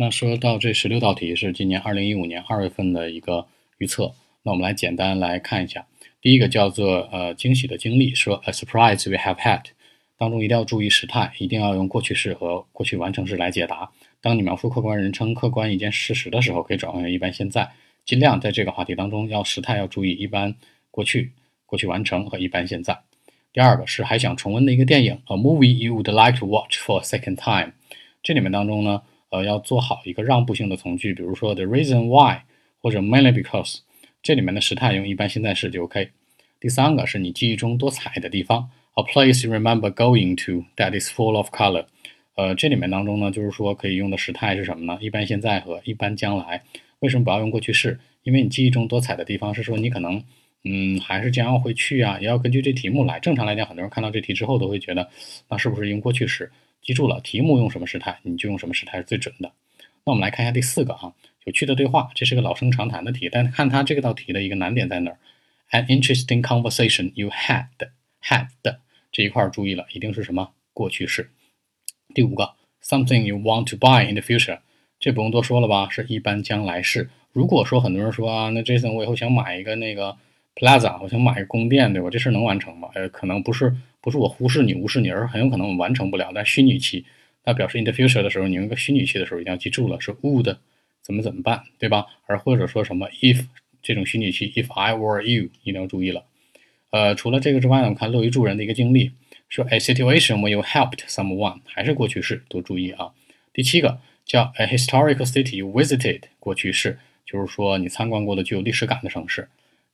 [0.00, 5.86] 那说到这十六道题是今年二零一五年二月份的一个预测，那我们来简单来看一下。
[6.22, 9.62] 第一个叫做呃惊喜的经历，说 a surprise we have had，
[10.16, 13.90] 当中一定要注意时态，一定要用过去式和过去完成式来解答。
[14.22, 17.68] 当你描述客观人称、客观一件事实的时候，可以转换为一般现在。
[18.06, 20.54] 尽量在这个话题当中要时态要注意一般
[20.90, 21.32] 过去、
[21.66, 23.00] 过去完成和一般现在。
[23.52, 27.74] 第二个是还想重温的一个电影，a movie you would like to watch for a second time。
[28.22, 29.02] 这里面当中呢。
[29.30, 32.42] 呃，要做好一个让步性的从句，比如说 the reason why
[32.82, 33.78] 或者 mainly because，
[34.22, 36.10] 这里面的时态用一般现在式就 OK。
[36.58, 41.86] 第三个是你记忆中多彩的地方，a place you remember going to that is full of color。
[42.36, 44.98] 呃，这里面当中呢，就是说可以用的时态是什么呢？
[45.00, 46.62] 一般现在和一般将来。
[47.00, 47.98] 为什么不要用过去式？
[48.24, 50.22] 因为你记忆中多彩的地方是说你可能，
[50.64, 53.18] 嗯，还是将要会去啊，也要根据这题目来。
[53.20, 55.08] 正常来讲，很多人看到这题之后都会觉得，
[55.48, 56.50] 那是不是用过去式？
[56.82, 59.52] 记住了，题目用什么时态，你就用什么时态是最准的。
[60.04, 61.12] 那我们来看一下第四个啊，
[61.44, 65.18] 有趣的对话，这是个老生常谈的题，但看它这个道题的一个难点在哪儿
[65.70, 67.66] ？An interesting conversation you had
[68.22, 68.48] had
[69.12, 71.30] 这一块注意了，一定是什么过去式。
[72.14, 74.60] 第五个，something you want to buy in the future，
[74.98, 77.10] 这不用多说了吧，是一般将来式。
[77.32, 80.16] 如果说很多人说啊，那 Jason 我以后想买一个那个
[80.54, 82.08] Plaza，我想买一个宫殿，对吧？
[82.10, 82.88] 这事能完成吗？
[82.94, 83.76] 呃，可能不是。
[84.00, 86.30] 不是我忽视你、无视你，而很有可能我完成不了。
[86.34, 87.04] 但虚拟期，
[87.44, 90.56] 那表示 in the future 的时候，你用一个虚拟期的时候，一定要记住了，是 would
[91.02, 92.06] 怎么怎么办，对吧？
[92.26, 93.46] 而或者说什么 if
[93.82, 96.24] 这种虚拟期，if I were you，一定要注意了。
[96.90, 99.12] 呃，除了这个之外呢，我们看乐于助人的一个经历，
[99.48, 103.12] 说 a situation where you helped someone，还是过去式，多注意啊。
[103.52, 109.48] 第七个叫 a historical city you visited，过去式，就是说你参观过的具有历史感的城市。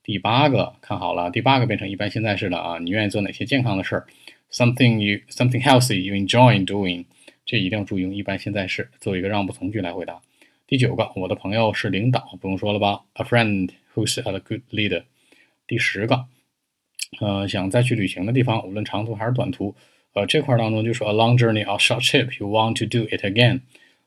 [0.07, 2.79] 第八个看好了，第八个变成一般现在式了啊！
[2.79, 4.07] 你愿意做哪些健康的事儿
[4.49, 7.03] ？Something you something healthy you enjoy doing，
[7.45, 10.21] 这一定要注意用一般现在式做一个让步从句来回答。
[10.65, 15.03] 第九个，我的朋友是领导，不用说了吧？A friend who's a good leader。
[15.67, 16.23] 第十个，
[17.19, 19.75] 呃，想再去旅行的地方，无论长途还是短途，
[20.13, 23.59] 呃，这块当中就说 a long journey or short trip you want to do it again，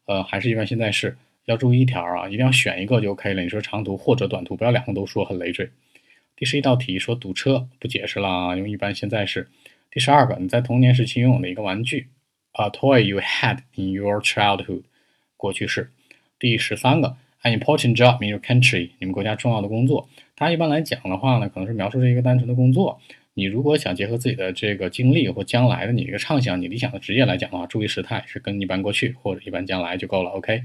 [0.06, 3.42] 呃，还是一般现在式，要注意一条啊，一定要选一个就 OK 了。
[3.42, 5.69] 你说长途或者短途，不要两个都说，很累赘。
[6.40, 9.50] 第十一道题说堵车，不解释了啊，用一般现在是。
[9.90, 12.08] 第十二个，你在童年时期拥有的一个玩具
[12.52, 14.84] ，a toy you had in your childhood，
[15.36, 15.90] 过去式。
[16.38, 20.08] 第十三个，an important job in your country，你们国家重要的工作。
[20.34, 22.98] 它一般来讲的话呢，可能是描述这一个单纯的工作。
[23.34, 30.30] 你如果想结合自己的这个经历或将来的你一个畅想、你理想的职业来讲的话，注意时态是跟一般过去或者一般将来就够了。
[30.30, 30.62] OK。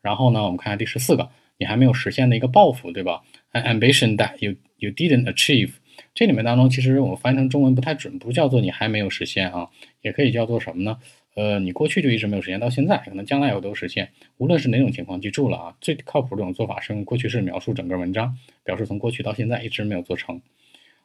[0.00, 3.20] 然后呢，我们看下第十四个，你还没有实现的一个抱负，对吧
[3.52, 5.74] ？an ambition that you You didn't achieve，
[6.12, 9.68] 这里面当中其实我翻译成中文不太准，不叫做你还没有实现啊，
[10.00, 10.98] 也可以叫做什么呢？
[11.36, 14.10] 呃，你过去就一直没有实现，到现在可能将来有都实现。
[14.38, 20.42] 无论是哪种情况，记住了啊，最靠谱这种做法是用过去式描述整个文章，表示从过去到现在一直没有做成。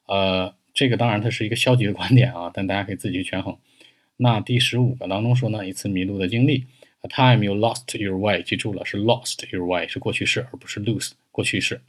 [0.07, 3.55] 呃，这个当然它是一个消极的观点啊，但大家可以自己去权衡。
[4.17, 6.65] 那第十五个当中说呢，一次迷路的经历
[7.03, 11.79] ，a time you lost your way，记住了是 lost your way 是过去式，而不是 lose 过去式。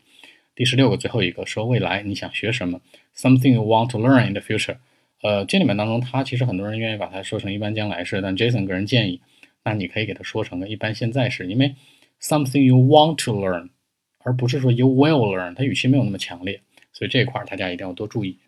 [0.59, 2.81] 第十六个，最后一个说未来你想学什么
[3.15, 4.79] ？Something you want to learn in the future。
[5.23, 9.21] 呃，这里面当中，他其实很多人愿意把它说成一般将来式，但 Jason 个人建议，
[9.63, 11.77] 那你可以给它说成个一般现在式，因为
[12.21, 13.69] something you want to learn，
[14.25, 16.61] 而不是说 you will learn，它语气没有那么强烈，
[16.93, 18.39] 所以这一块大家一定要多注意。